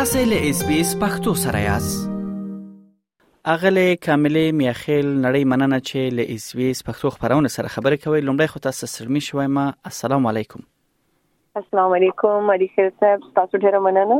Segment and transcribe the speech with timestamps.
[0.00, 2.12] تاسو له اس بي اس پختو سره یاست
[3.54, 8.20] اغله کاملې میاخیل نړۍ مننه چې له اس بي اس پختو خبرونه سره خبرې کوي
[8.28, 10.64] لومړی خو تاسو سرمی شوي ما السلام علیکم
[11.62, 14.18] السلام علیکم علي خیر صاحب تاسو ډیر مننه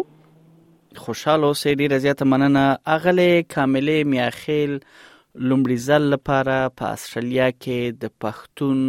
[1.06, 2.66] خوشاله اوسئ ډیر زیاته مننه
[2.98, 8.86] اغله کاملې میاخیل لومړی ځل لپاره په استرالیا کې د پښتون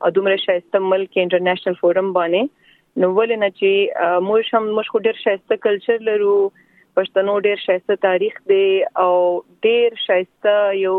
[0.05, 2.55] او دومره شایسته ملک انټرنیشنل فورم باندې
[3.01, 6.35] نو ولنه چې موږ هم موږ ډیر شایسته کلچر لرو
[6.99, 9.11] پښتنو ډیر شایسته تاریخ دی او
[9.67, 10.95] ډیر شایسته یو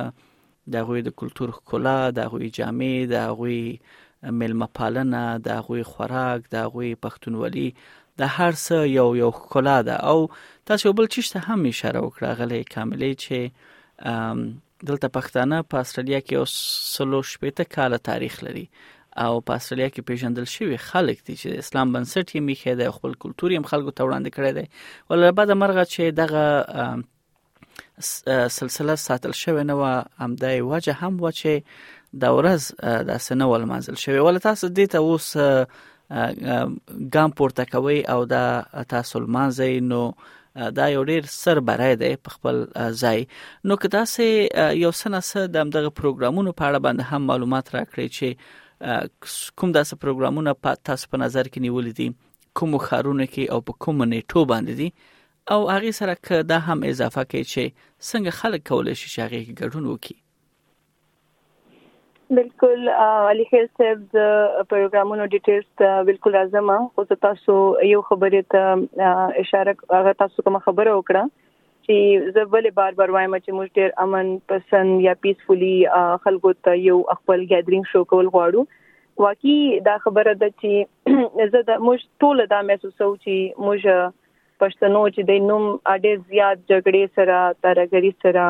[0.73, 3.63] د غوی د کلچر ښکلا د غوی جامې د غوی
[4.41, 7.69] ملمه پالنه د غوی خوراک د غوی پښتونولي
[8.19, 10.19] د هر څه یو یو ښکلا ده او
[10.69, 13.37] تاسو بل چیز ته هم اشاره وکړه غلې کاملې چې
[14.89, 16.53] دلته پښتانه په استرالیا کې اوس
[16.95, 18.65] سلو شپېته کال تاریخ لري
[19.25, 23.11] او په استرالیا کې پیژندل شوی خلک دي چې اسلام بنسټ یې میخې د خپل
[23.25, 24.65] کلتور یې خلکو ته وړاندې کړی دی
[25.09, 26.43] ولر بعد مرغه چې دغه
[28.57, 29.83] سلسله ساتل شوی نه و
[30.27, 31.53] امدای وجه هم و چې
[32.23, 32.61] دا ورځ
[33.11, 35.27] د سنول منځل شوی ول تاسو دې ته اوس
[36.11, 38.43] ګام پورته کوي او دا
[38.89, 40.01] تاسو لمانځي نو
[40.77, 42.55] دا یو ډیر سر برای دی په خپل
[43.01, 43.27] ځای
[43.69, 44.23] نو که تاسو
[44.83, 50.53] یو سنسه د دغه پروګرامونو په اړه باندې هم معلومات راکړئ چې کوم داسې پروګرامونه
[50.65, 52.07] په تاسو په نظر کې نیولې دي
[52.59, 55.13] کوم خارونه کې او په کوم نیټو باندې دي
[55.53, 59.89] او هغه سره که دا هم اضافه کړي چې څنګه خلک کولای شي شاغې ګډون
[59.91, 60.24] وکړي
[62.29, 62.87] بالکل
[63.29, 64.31] علي خیل صاحب د
[64.69, 67.57] پروګرامونو ډیټیلز بالکل اعظم او تاسو
[67.89, 69.11] یو خبرې ته
[69.43, 71.29] اشاره هغه تاسو کوم خبره وکړه
[71.87, 75.71] چې زه ولې بار بار وایم چې موږ ډېر امن پسند یا پیسفولي
[76.25, 81.11] خلکو ته یو خپل ګیدرینګ شو کول غواړو واقعي دا خبره ده چې
[81.53, 83.99] زه د موږ ټول دا محسوسو چې موږ
[84.65, 88.47] پښتنو چې د نوم اډې زیات جګړې سره ترګري سره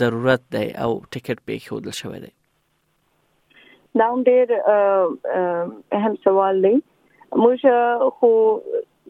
[0.00, 2.30] ضرورت دی او ټیکټ به خوندل شوی دی
[4.00, 5.44] دا هم ډېر
[6.00, 6.74] اهم سوال دی
[7.42, 7.62] موږ
[8.16, 8.32] خو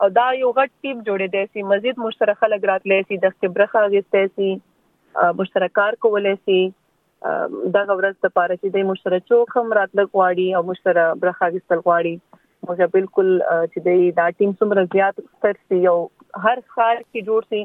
[0.05, 4.31] او دا یو غټ ټیم جوړېدای شي مزید مشترک خلک راتلای شي د خبرخه غوښتای
[4.39, 4.49] شي
[5.41, 6.57] مشترکار کولای شي
[7.77, 11.85] دا غوړز د پاره چې د مشترک چوک هم راتل غواړي او مشترک برخه غوښتل
[11.87, 12.15] غواړي
[12.69, 15.97] موږ بالکل چې دا ټیم څومره زیات ستر شي او
[16.47, 17.63] هر ښار کې جوړ شي